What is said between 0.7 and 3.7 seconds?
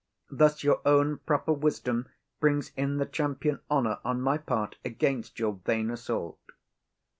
own proper wisdom Brings in the champion